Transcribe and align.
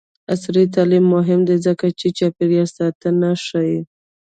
عصري 0.33 0.63
تعلیم 0.75 1.05
مهم 1.15 1.39
دی 1.47 1.57
ځکه 1.65 1.85
چې 1.99 2.07
چاپیریال 2.17 2.69
ساتنه 2.77 3.29
ښيي. 3.45 3.79